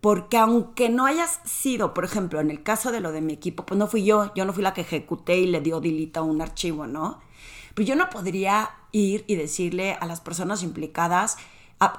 Porque 0.00 0.36
aunque 0.38 0.88
no 0.88 1.06
hayas 1.06 1.40
sido, 1.44 1.94
por 1.94 2.04
ejemplo, 2.04 2.40
en 2.40 2.50
el 2.50 2.62
caso 2.62 2.90
de 2.92 3.00
lo 3.00 3.12
de 3.12 3.20
mi 3.20 3.34
equipo, 3.34 3.64
pues 3.64 3.78
no 3.78 3.86
fui 3.86 4.04
yo, 4.04 4.32
yo 4.34 4.44
no 4.44 4.52
fui 4.52 4.62
la 4.62 4.74
que 4.74 4.80
ejecuté 4.80 5.38
y 5.38 5.46
le 5.46 5.60
dio 5.60 5.80
dilita 5.80 6.20
a 6.20 6.22
un 6.24 6.40
archivo, 6.42 6.86
¿no? 6.86 7.20
Pero 7.74 7.86
yo 7.86 7.94
no 7.94 8.10
podría 8.10 8.70
ir 8.90 9.24
y 9.26 9.36
decirle 9.36 9.96
a 10.00 10.06
las 10.06 10.20
personas 10.20 10.62
implicadas, 10.62 11.36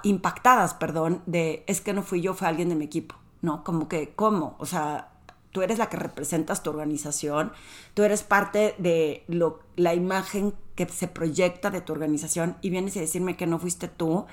impactadas, 0.04 0.74
perdón, 0.74 1.22
de 1.26 1.64
es 1.68 1.82
que 1.82 1.94
no 1.94 2.04
fui 2.04 2.22
yo, 2.22 2.34
fue 2.34 2.48
alguien 2.48 2.70
de 2.70 2.76
mi 2.76 2.86
equipo, 2.86 3.16
¿no? 3.42 3.64
Como 3.64 3.88
que, 3.88 4.14
¿cómo? 4.16 4.56
O 4.60 4.66
sea, 4.66 5.13
tú 5.54 5.62
eres 5.62 5.78
la 5.78 5.88
que 5.88 5.96
representas 5.96 6.64
tu 6.64 6.72
organización, 6.72 7.54
tú 7.94 8.04
eres 8.04 8.24
parte 8.24 8.76
de 8.80 9.24
lo, 9.28 9.60
la 9.78 9.94
imagen 9.94 10.54
que 10.76 10.86
se 10.90 11.08
proyecta 11.08 11.70
de 11.70 11.80
tu 11.80 11.94
organización 11.94 12.58
y 12.62 12.72
vienes 12.72 12.98
a 12.98 13.00
decirme 13.00 13.38
que 13.38 13.48
no 13.48 13.60
fuiste 13.60 13.88
tú, 13.88 14.26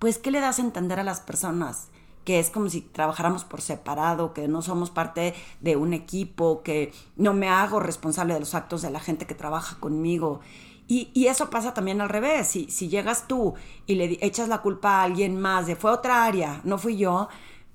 pues 0.00 0.18
¿qué 0.18 0.32
le 0.32 0.40
das 0.40 0.58
a 0.58 0.62
entender 0.62 0.98
a 0.98 1.04
las 1.04 1.20
personas? 1.20 1.88
que 2.24 2.38
es 2.38 2.50
como 2.50 2.68
si 2.68 2.82
trabajáramos 2.82 3.44
por 3.44 3.60
separado, 3.60 4.32
que 4.32 4.46
no 4.46 4.62
somos 4.62 4.90
parte 4.90 5.34
de 5.60 5.76
un 5.76 5.92
equipo, 5.92 6.62
que 6.62 6.92
no 7.16 7.34
me 7.34 7.48
hago 7.48 7.80
responsable 7.80 8.34
de 8.34 8.40
los 8.40 8.54
actos 8.54 8.82
de 8.82 8.90
la 8.90 9.00
gente 9.00 9.26
que 9.26 9.34
trabaja 9.34 9.76
conmigo. 9.80 10.40
Y, 10.86 11.26
eso 11.26 11.48
pasa 11.48 11.72
también 11.72 12.00
al 12.00 12.10
revés. 12.10 12.48
Si, 12.48 12.70
si 12.70 12.88
llegas 12.88 13.26
tú 13.26 13.54
y 13.86 13.94
le 13.94 14.18
echas 14.20 14.48
la 14.48 14.60
culpa 14.60 15.00
a 15.00 15.04
alguien 15.04 15.40
más 15.40 15.66
de 15.66 15.74
fue 15.74 15.90
otra 15.90 16.24
área, 16.24 16.60
no 16.64 16.76
fui 16.76 16.96
yo, 16.96 17.28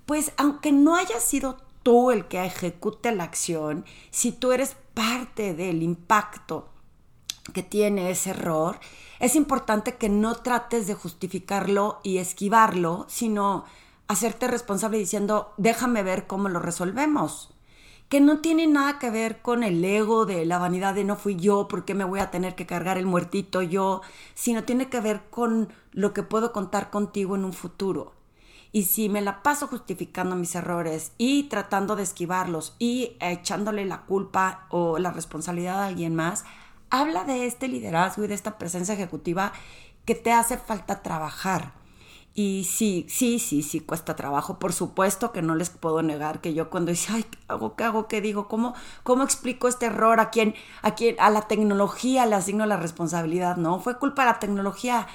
pues 0.06 0.32
aunque 0.38 0.72
no 0.72 0.96
haya 0.96 1.20
sido 1.20 1.58
tú 1.88 2.12
el 2.12 2.28
que 2.28 2.44
ejecute 2.44 3.16
la 3.16 3.24
acción, 3.24 3.86
si 4.12 4.34
tú 4.34 4.52
eres 4.52 4.76
parte 4.94 5.54
del 5.54 5.82
impacto 5.82 6.68
que 7.54 7.64
tiene 7.64 8.12
ese 8.12 8.32
error, 8.32 8.78
es 9.22 9.38
importante 9.38 9.96
que 9.96 10.10
no 10.10 10.36
trates 10.36 10.86
de 10.86 10.96
justificarlo 10.96 12.02
y 12.04 12.18
esquivarlo, 12.18 13.06
sino 13.08 13.64
hacerte 14.10 14.50
responsable 14.50 14.98
diciendo, 14.98 15.54
déjame 15.56 16.04
ver 16.04 16.28
cómo 16.28 16.50
lo 16.50 16.60
resolvemos 16.60 17.54
que 18.10 18.20
no 18.20 18.40
tiene 18.40 18.68
nada 18.68 19.00
que 19.00 19.10
ver 19.10 19.42
con 19.42 19.64
el 19.64 19.84
ego 19.84 20.26
de 20.26 20.46
la 20.46 20.60
vanidad 20.60 20.94
de 20.94 21.06
no 21.06 21.16
fui 21.16 21.38
yo, 21.38 21.70
porque 21.70 21.94
me 21.94 22.04
voy 22.04 22.20
a 22.20 22.32
tener 22.32 22.56
que 22.56 22.66
cargar 22.66 22.98
el 22.98 23.06
muertito 23.06 23.62
yo, 23.62 24.02
sino 24.34 24.66
tiene 24.66 24.90
que 24.90 25.00
ver 25.00 25.24
con 25.30 25.70
lo 25.92 26.14
que 26.14 26.24
puedo 26.24 26.52
contar 26.52 26.90
contigo 26.90 27.36
en 27.36 27.46
un 27.46 27.54
futuro. 27.54 28.17
Y 28.72 28.84
si 28.84 29.10
me 29.10 29.22
la 29.22 29.44
paso 29.44 29.68
justificando 29.68 30.36
mis 30.36 30.56
errores 30.56 31.12
y 31.18 31.44
tratando 31.44 31.96
de 31.96 32.04
esquivarlos 32.04 32.76
y 32.80 33.18
echándole 33.20 33.86
la 33.86 34.02
culpa 34.02 34.68
o 34.70 35.00
la 35.00 35.12
responsabilidad 35.12 35.82
a 35.82 35.88
alguien 35.88 36.16
más, 36.16 36.46
habla 36.90 37.24
de 37.24 37.46
este 37.46 37.68
liderazgo 37.68 38.24
y 38.24 38.28
de 38.28 38.36
esta 38.36 38.58
presencia 38.58 38.94
ejecutiva 38.94 39.54
que 40.06 40.16
te 40.16 40.32
hace 40.32 40.58
falta 40.58 41.02
trabajar 41.02 41.74
y 42.40 42.66
sí, 42.66 43.08
sí, 43.10 43.40
sí, 43.40 43.64
sí, 43.64 43.80
cuesta 43.80 44.16
trabajo. 44.16 44.60
Por 44.60 44.72
supuesto 44.72 45.32
que 45.32 45.42
no 45.42 45.56
les 45.56 45.72
puedo 45.72 46.04
negar 46.04 46.40
que 46.40 46.54
yo 46.54 46.70
cuando 46.70 46.92
dice, 46.92 47.12
ay, 47.12 47.24
¿qué 47.24 47.40
hago? 47.48 47.76
¿Qué 47.76 47.84
hago? 47.84 48.08
¿Qué 48.08 48.22
digo? 48.22 48.48
¿Cómo, 48.48 48.76
cómo 49.02 49.24
explico 49.24 49.68
este 49.68 49.88
error? 49.88 50.20
¿A 50.20 50.30
quién, 50.30 50.54
a 50.84 50.94
quién, 50.94 51.16
a 51.18 51.32
la 51.32 51.48
tecnología 51.48 52.28
le 52.28 52.36
asigno 52.36 52.68
la 52.68 52.78
responsabilidad? 52.78 53.58
No, 53.58 53.80
fue 53.80 53.98
culpa 53.98 54.22
de 54.22 54.34
la 54.34 54.38
tecnología. 54.38 55.08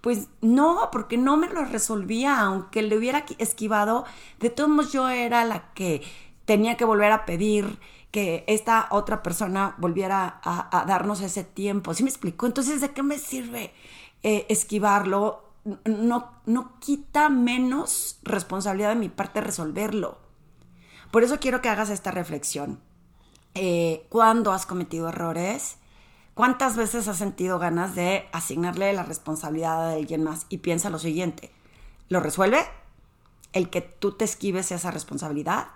Pues 0.00 0.28
no, 0.40 0.88
porque 0.92 1.18
no 1.18 1.36
me 1.36 1.48
lo 1.48 1.64
resolvía, 1.64 2.40
aunque 2.40 2.82
le 2.82 2.96
hubiera 2.96 3.24
esquivado, 3.38 4.04
de 4.38 4.50
todos 4.50 4.70
modos 4.70 4.92
yo 4.92 5.08
era 5.08 5.44
la 5.44 5.72
que 5.74 6.02
tenía 6.46 6.76
que 6.76 6.84
volver 6.84 7.12
a 7.12 7.26
pedir 7.26 7.78
que 8.10 8.44
esta 8.48 8.88
otra 8.90 9.22
persona 9.22 9.74
volviera 9.78 10.40
a, 10.42 10.84
darnos 10.86 11.20
ese 11.20 11.44
tiempo. 11.44 11.94
¿Sí 11.94 12.02
me 12.02 12.10
explico? 12.10 12.46
Entonces, 12.46 12.80
¿de 12.80 12.90
qué 12.90 13.02
me 13.02 13.18
sirve 13.18 13.72
eh, 14.22 14.46
esquivarlo? 14.48 15.50
no, 15.84 16.32
no 16.46 16.78
quita 16.80 17.28
menos 17.28 18.18
responsabilidad 18.22 18.90
de 18.90 18.94
mi 18.96 19.08
parte 19.08 19.40
resolverlo. 19.40 20.18
Por 21.10 21.22
eso 21.22 21.38
quiero 21.38 21.60
que 21.60 21.68
hagas 21.68 21.90
esta 21.90 22.10
reflexión. 22.10 22.80
Eh, 23.54 24.06
¿Cuándo 24.08 24.52
has 24.52 24.64
cometido 24.64 25.08
errores? 25.08 25.76
¿Cuántas 26.40 26.74
veces 26.74 27.06
has 27.06 27.18
sentido 27.18 27.58
ganas 27.58 27.94
de 27.94 28.26
asignarle 28.32 28.94
la 28.94 29.02
responsabilidad 29.02 29.90
a 29.90 29.92
alguien 29.92 30.24
más? 30.24 30.46
Y 30.48 30.56
piensa 30.56 30.88
lo 30.88 30.98
siguiente, 30.98 31.50
¿lo 32.08 32.18
resuelve? 32.20 32.60
¿El 33.52 33.68
que 33.68 33.82
tú 33.82 34.12
te 34.12 34.24
esquives 34.24 34.72
esa 34.72 34.90
responsabilidad? 34.90 35.66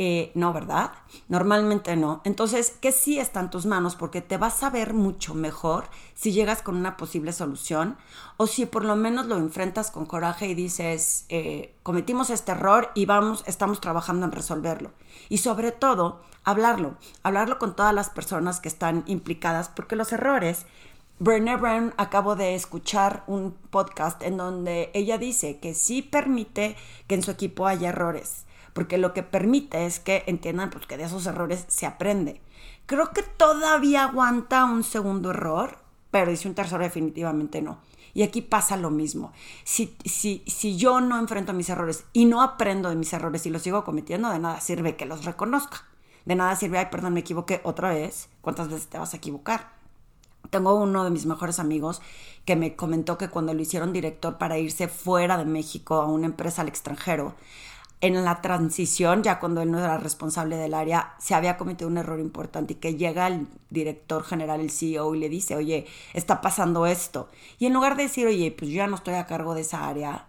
Eh, 0.00 0.30
no, 0.36 0.52
¿verdad? 0.52 0.92
Normalmente 1.26 1.96
no. 1.96 2.20
Entonces, 2.22 2.70
que 2.80 2.92
sí 2.92 3.18
está 3.18 3.40
en 3.40 3.50
tus 3.50 3.66
manos 3.66 3.96
porque 3.96 4.20
te 4.20 4.36
vas 4.36 4.62
a 4.62 4.70
ver 4.70 4.94
mucho 4.94 5.34
mejor 5.34 5.86
si 6.14 6.30
llegas 6.30 6.62
con 6.62 6.76
una 6.76 6.96
posible 6.96 7.32
solución 7.32 7.96
o 8.36 8.46
si 8.46 8.64
por 8.64 8.84
lo 8.84 8.94
menos 8.94 9.26
lo 9.26 9.36
enfrentas 9.36 9.90
con 9.90 10.06
coraje 10.06 10.46
y 10.46 10.54
dices, 10.54 11.26
eh, 11.30 11.74
cometimos 11.82 12.30
este 12.30 12.52
error 12.52 12.92
y 12.94 13.06
vamos, 13.06 13.42
estamos 13.48 13.80
trabajando 13.80 14.24
en 14.24 14.30
resolverlo. 14.30 14.92
Y 15.28 15.38
sobre 15.38 15.72
todo, 15.72 16.20
hablarlo, 16.44 16.94
hablarlo 17.24 17.58
con 17.58 17.74
todas 17.74 17.92
las 17.92 18.08
personas 18.08 18.60
que 18.60 18.68
están 18.68 19.02
implicadas 19.08 19.68
porque 19.68 19.96
los 19.96 20.12
errores 20.12 20.64
Brené 21.20 21.56
Brown 21.56 21.92
acabo 21.96 22.36
de 22.36 22.54
escuchar 22.54 23.24
un 23.26 23.50
podcast 23.50 24.22
en 24.22 24.36
donde 24.36 24.92
ella 24.94 25.18
dice 25.18 25.58
que 25.58 25.74
sí 25.74 26.02
permite 26.02 26.76
que 27.08 27.16
en 27.16 27.24
su 27.24 27.32
equipo 27.32 27.66
haya 27.66 27.88
errores, 27.88 28.44
porque 28.78 28.96
lo 28.96 29.12
que 29.12 29.24
permite 29.24 29.86
es 29.86 29.98
que 29.98 30.22
entiendan 30.28 30.70
pues, 30.70 30.86
que 30.86 30.96
de 30.96 31.02
esos 31.02 31.26
errores 31.26 31.64
se 31.66 31.84
aprende. 31.84 32.40
Creo 32.86 33.10
que 33.10 33.24
todavía 33.24 34.04
aguanta 34.04 34.66
un 34.66 34.84
segundo 34.84 35.30
error, 35.30 35.78
pero 36.12 36.30
dice 36.30 36.46
un 36.46 36.54
tercero 36.54 36.84
definitivamente 36.84 37.60
no. 37.60 37.80
Y 38.14 38.22
aquí 38.22 38.40
pasa 38.40 38.76
lo 38.76 38.90
mismo. 38.90 39.32
Si, 39.64 39.96
si, 40.04 40.44
si 40.46 40.76
yo 40.76 41.00
no 41.00 41.18
enfrento 41.18 41.52
mis 41.54 41.68
errores 41.70 42.04
y 42.12 42.26
no 42.26 42.40
aprendo 42.40 42.88
de 42.88 42.94
mis 42.94 43.12
errores 43.12 43.44
y 43.46 43.50
los 43.50 43.62
sigo 43.62 43.82
cometiendo, 43.82 44.30
de 44.30 44.38
nada 44.38 44.60
sirve 44.60 44.94
que 44.94 45.06
los 45.06 45.24
reconozca. 45.24 45.84
De 46.24 46.36
nada 46.36 46.54
sirve, 46.54 46.78
ay, 46.78 46.86
perdón, 46.88 47.14
me 47.14 47.20
equivoqué 47.20 47.60
otra 47.64 47.88
vez. 47.88 48.28
¿Cuántas 48.42 48.68
veces 48.68 48.86
te 48.86 48.96
vas 48.96 49.12
a 49.12 49.16
equivocar? 49.16 49.72
Tengo 50.50 50.72
uno 50.76 51.02
de 51.02 51.10
mis 51.10 51.26
mejores 51.26 51.58
amigos 51.58 52.00
que 52.44 52.54
me 52.54 52.76
comentó 52.76 53.18
que 53.18 53.28
cuando 53.28 53.52
lo 53.54 53.60
hicieron 53.60 53.92
director 53.92 54.38
para 54.38 54.56
irse 54.56 54.86
fuera 54.86 55.36
de 55.36 55.46
México 55.46 55.96
a 55.96 56.06
una 56.06 56.26
empresa 56.26 56.62
al 56.62 56.68
extranjero, 56.68 57.34
en 58.00 58.24
la 58.24 58.40
transición, 58.40 59.22
ya 59.22 59.40
cuando 59.40 59.60
él 59.60 59.70
no 59.70 59.78
era 59.78 59.98
responsable 59.98 60.56
del 60.56 60.74
área, 60.74 61.14
se 61.18 61.34
había 61.34 61.56
cometido 61.56 61.88
un 61.88 61.98
error 61.98 62.20
importante 62.20 62.74
y 62.74 62.76
que 62.76 62.94
llega 62.94 63.26
el 63.26 63.48
director 63.70 64.22
general, 64.22 64.60
el 64.60 64.70
CEO, 64.70 65.14
y 65.14 65.18
le 65.18 65.28
dice, 65.28 65.56
oye, 65.56 65.86
está 66.14 66.40
pasando 66.40 66.86
esto. 66.86 67.28
Y 67.58 67.66
en 67.66 67.74
lugar 67.74 67.96
de 67.96 68.04
decir, 68.04 68.26
oye, 68.26 68.54
pues 68.56 68.70
yo 68.70 68.76
ya 68.76 68.86
no 68.86 68.96
estoy 68.96 69.14
a 69.14 69.26
cargo 69.26 69.54
de 69.54 69.62
esa 69.62 69.88
área, 69.88 70.26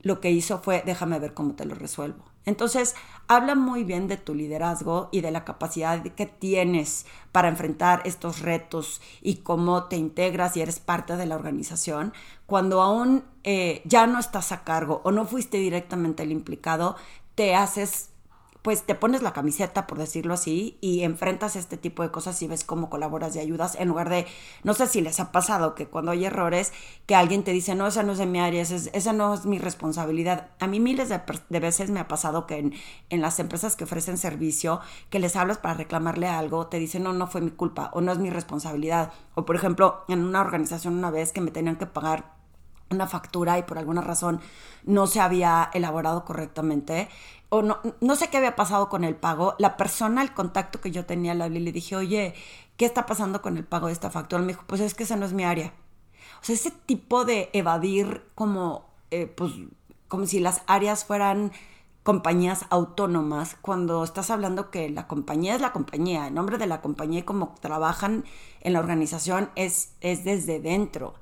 lo 0.00 0.20
que 0.20 0.30
hizo 0.30 0.58
fue, 0.58 0.82
déjame 0.84 1.18
ver 1.20 1.32
cómo 1.34 1.54
te 1.54 1.64
lo 1.64 1.74
resuelvo. 1.76 2.31
Entonces, 2.44 2.94
habla 3.28 3.54
muy 3.54 3.84
bien 3.84 4.08
de 4.08 4.16
tu 4.16 4.34
liderazgo 4.34 5.08
y 5.12 5.20
de 5.20 5.30
la 5.30 5.44
capacidad 5.44 6.02
que 6.02 6.26
tienes 6.26 7.06
para 7.30 7.48
enfrentar 7.48 8.02
estos 8.04 8.40
retos 8.40 9.00
y 9.20 9.36
cómo 9.36 9.84
te 9.84 9.96
integras 9.96 10.56
y 10.56 10.60
eres 10.62 10.80
parte 10.80 11.16
de 11.16 11.26
la 11.26 11.36
organización. 11.36 12.12
Cuando 12.46 12.82
aún 12.82 13.24
eh, 13.44 13.82
ya 13.84 14.06
no 14.06 14.18
estás 14.18 14.52
a 14.52 14.64
cargo 14.64 15.00
o 15.04 15.12
no 15.12 15.24
fuiste 15.24 15.58
directamente 15.58 16.22
el 16.22 16.32
implicado, 16.32 16.96
te 17.34 17.54
haces 17.54 18.11
pues 18.62 18.84
te 18.84 18.94
pones 18.94 19.22
la 19.22 19.32
camiseta, 19.32 19.88
por 19.88 19.98
decirlo 19.98 20.34
así, 20.34 20.78
y 20.80 21.02
enfrentas 21.02 21.56
este 21.56 21.76
tipo 21.76 22.04
de 22.04 22.10
cosas 22.10 22.40
y 22.42 22.46
ves 22.46 22.62
cómo 22.62 22.90
colaboras 22.90 23.34
y 23.34 23.40
ayudas, 23.40 23.74
en 23.74 23.88
lugar 23.88 24.08
de, 24.08 24.26
no 24.62 24.72
sé 24.72 24.86
si 24.86 25.00
les 25.00 25.18
ha 25.18 25.32
pasado 25.32 25.74
que 25.74 25.88
cuando 25.88 26.12
hay 26.12 26.24
errores, 26.24 26.72
que 27.06 27.16
alguien 27.16 27.42
te 27.42 27.50
dice, 27.50 27.74
no, 27.74 27.88
esa 27.88 28.04
no 28.04 28.12
es 28.12 28.18
de 28.18 28.26
mi 28.26 28.38
área, 28.38 28.62
esa, 28.62 29.12
no 29.12 29.34
es 29.34 29.46
mi 29.46 29.58
responsabilidad. 29.58 30.50
A 30.60 30.68
mí 30.68 30.78
miles 30.78 31.08
de, 31.08 31.60
veces 31.60 31.90
me 31.90 31.98
ha 31.98 32.06
pasado 32.06 32.46
que 32.46 32.58
en, 32.58 32.72
en, 33.10 33.20
las 33.20 33.40
empresas 33.40 33.74
que 33.74 33.84
ofrecen 33.84 34.16
servicio, 34.16 34.80
que 35.10 35.18
les 35.18 35.34
hablas 35.34 35.58
para 35.58 35.74
reclamarle 35.74 36.28
algo, 36.28 36.68
te 36.68 36.78
dicen, 36.78 37.02
no, 37.02 37.12
no 37.12 37.26
fue 37.26 37.40
mi 37.40 37.50
culpa 37.50 37.90
o 37.94 38.00
no 38.00 38.12
es 38.12 38.18
mi 38.18 38.30
responsabilidad. 38.30 39.12
O 39.34 39.44
por 39.44 39.56
ejemplo, 39.56 40.04
en 40.08 40.24
una 40.24 40.40
organización 40.40 40.96
una 40.96 41.10
vez 41.10 41.32
que 41.32 41.40
me 41.40 41.50
tenían 41.50 41.76
que 41.76 41.86
pagar 41.86 42.42
una 42.92 43.06
factura 43.06 43.58
y 43.58 43.62
por 43.62 43.78
alguna 43.78 44.02
razón 44.02 44.40
no 44.84 45.06
se 45.06 45.20
había 45.20 45.70
elaborado 45.72 46.24
correctamente 46.24 47.08
o 47.54 47.60
no, 47.60 47.80
no 48.00 48.16
sé 48.16 48.30
qué 48.30 48.38
había 48.38 48.56
pasado 48.56 48.88
con 48.88 49.04
el 49.04 49.14
pago, 49.14 49.56
la 49.58 49.76
persona, 49.76 50.22
el 50.22 50.32
contacto 50.32 50.80
que 50.80 50.90
yo 50.90 51.04
tenía, 51.04 51.34
le 51.34 51.50
le 51.50 51.70
dije, 51.70 51.94
oye, 51.94 52.34
¿qué 52.78 52.86
está 52.86 53.04
pasando 53.04 53.42
con 53.42 53.58
el 53.58 53.64
pago 53.64 53.88
de 53.88 53.92
esta 53.92 54.08
factura? 54.08 54.40
Me 54.40 54.48
dijo, 54.48 54.64
pues 54.66 54.80
es 54.80 54.94
que 54.94 55.02
esa 55.02 55.16
no 55.16 55.26
es 55.26 55.34
mi 55.34 55.44
área. 55.44 55.74
O 56.40 56.44
sea, 56.46 56.54
ese 56.54 56.70
tipo 56.70 57.26
de 57.26 57.50
evadir 57.52 58.22
como, 58.34 58.86
eh, 59.10 59.26
pues, 59.26 59.52
como 60.08 60.24
si 60.24 60.40
las 60.40 60.62
áreas 60.66 61.04
fueran 61.04 61.52
compañías 62.02 62.64
autónomas, 62.70 63.58
cuando 63.60 64.02
estás 64.02 64.30
hablando 64.30 64.70
que 64.70 64.88
la 64.88 65.06
compañía 65.06 65.54
es 65.54 65.60
la 65.60 65.72
compañía, 65.72 66.28
el 66.28 66.34
nombre 66.34 66.56
de 66.56 66.66
la 66.66 66.80
compañía 66.80 67.20
y 67.20 67.24
cómo 67.24 67.54
trabajan 67.60 68.24
en 68.62 68.72
la 68.72 68.80
organización 68.80 69.50
es, 69.56 69.92
es 70.00 70.24
desde 70.24 70.58
dentro. 70.58 71.12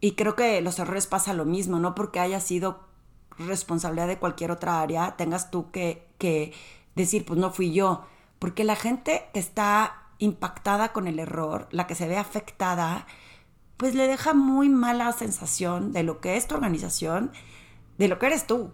Y 0.00 0.12
creo 0.12 0.36
que 0.36 0.60
los 0.60 0.78
errores 0.78 1.08
pasa 1.08 1.34
lo 1.34 1.44
mismo, 1.44 1.80
no 1.80 1.96
porque 1.96 2.20
haya 2.20 2.38
sido 2.38 2.91
responsabilidad 3.38 4.08
de 4.08 4.18
cualquier 4.18 4.50
otra 4.50 4.80
área, 4.80 5.16
tengas 5.16 5.50
tú 5.50 5.70
que, 5.70 6.06
que 6.18 6.52
decir, 6.94 7.24
pues 7.24 7.38
no 7.38 7.50
fui 7.50 7.72
yo, 7.72 8.04
porque 8.38 8.64
la 8.64 8.76
gente 8.76 9.24
que 9.32 9.40
está 9.40 10.02
impactada 10.18 10.92
con 10.92 11.08
el 11.08 11.18
error, 11.18 11.68
la 11.70 11.86
que 11.86 11.94
se 11.94 12.08
ve 12.08 12.16
afectada, 12.16 13.06
pues 13.76 13.94
le 13.94 14.06
deja 14.06 14.34
muy 14.34 14.68
mala 14.68 15.10
sensación 15.12 15.92
de 15.92 16.04
lo 16.04 16.20
que 16.20 16.36
es 16.36 16.46
tu 16.46 16.54
organización, 16.54 17.32
de 17.98 18.08
lo 18.08 18.18
que 18.18 18.26
eres 18.26 18.46
tú. 18.46 18.72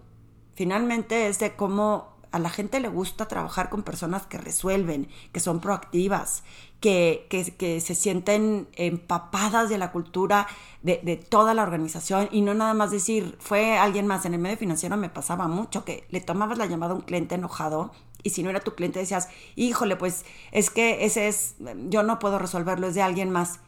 Finalmente 0.53 1.27
es 1.27 1.39
de 1.39 1.55
cómo 1.55 2.18
a 2.31 2.39
la 2.39 2.49
gente 2.49 2.79
le 2.79 2.87
gusta 2.87 3.27
trabajar 3.27 3.69
con 3.69 3.83
personas 3.83 4.25
que 4.25 4.37
resuelven, 4.37 5.07
que 5.31 5.39
son 5.39 5.59
proactivas, 5.59 6.43
que, 6.79 7.27
que, 7.29 7.81
se 7.81 7.95
sienten 7.95 8.67
empapadas 8.73 9.69
de 9.69 9.77
la 9.77 9.91
cultura 9.91 10.47
de, 10.81 11.01
de, 11.03 11.17
toda 11.17 11.53
la 11.53 11.63
organización 11.63 12.29
y 12.31 12.41
no 12.41 12.53
nada 12.53 12.73
más 12.73 12.91
decir, 12.91 13.37
fue 13.39 13.77
alguien 13.77 14.07
más. 14.07 14.25
En 14.25 14.33
el 14.33 14.39
medio 14.39 14.57
financiero 14.57 14.95
me 14.95 15.09
pasaba 15.09 15.47
mucho 15.47 15.83
que 15.83 16.05
le 16.09 16.21
tomabas 16.21 16.57
la 16.57 16.67
llamada 16.67 16.93
a 16.93 16.95
un 16.95 17.01
cliente 17.01 17.35
enojado 17.35 17.91
y 18.23 18.31
si 18.31 18.43
no 18.43 18.49
era 18.49 18.59
tu 18.59 18.75
cliente 18.75 18.99
decías, 18.99 19.29
híjole, 19.55 19.95
pues 19.95 20.25
es 20.51 20.69
que 20.69 21.05
ese 21.05 21.27
es, 21.27 21.55
yo 21.89 22.03
no 22.03 22.19
puedo 22.19 22.39
resolverlo, 22.39 22.87
es 22.87 22.95
de 22.95 23.01
alguien 23.01 23.29
más. 23.29 23.59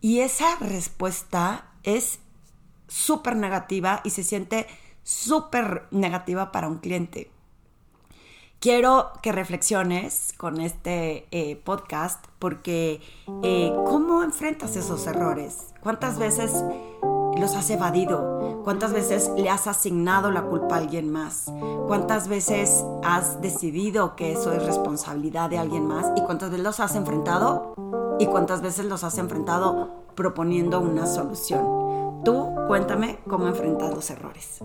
Y 0.00 0.20
esa 0.20 0.56
respuesta 0.56 1.70
es 1.82 2.20
súper 2.86 3.36
negativa 3.36 4.00
y 4.04 4.10
se 4.10 4.22
siente 4.22 4.66
súper 5.02 5.86
negativa 5.90 6.52
para 6.52 6.68
un 6.68 6.78
cliente. 6.78 7.30
Quiero 8.60 9.12
que 9.22 9.30
reflexiones 9.30 10.34
con 10.36 10.60
este 10.60 11.28
eh, 11.30 11.54
podcast 11.64 12.26
porque 12.40 13.00
eh, 13.44 13.72
¿cómo 13.86 14.24
enfrentas 14.24 14.74
esos 14.74 15.06
errores? 15.06 15.72
¿Cuántas 15.80 16.18
veces 16.18 16.64
los 17.38 17.54
has 17.54 17.70
evadido? 17.70 18.62
¿Cuántas 18.64 18.92
veces 18.92 19.30
le 19.36 19.48
has 19.48 19.68
asignado 19.68 20.32
la 20.32 20.42
culpa 20.42 20.74
a 20.74 20.78
alguien 20.78 21.12
más? 21.12 21.52
¿Cuántas 21.86 22.26
veces 22.26 22.84
has 23.04 23.40
decidido 23.40 24.16
que 24.16 24.32
eso 24.32 24.52
es 24.52 24.64
responsabilidad 24.64 25.50
de 25.50 25.58
alguien 25.58 25.86
más? 25.86 26.06
¿Y 26.16 26.22
cuántas 26.22 26.50
veces 26.50 26.64
los 26.64 26.80
has 26.80 26.96
enfrentado? 26.96 27.74
¿Y 28.18 28.26
cuántas 28.26 28.60
veces 28.60 28.86
los 28.86 29.04
has 29.04 29.18
enfrentado 29.18 30.02
proponiendo 30.16 30.80
una 30.80 31.06
solución? 31.06 32.24
Tú 32.24 32.56
cuéntame 32.66 33.20
cómo 33.28 33.46
enfrentas 33.46 33.94
los 33.94 34.10
errores. 34.10 34.58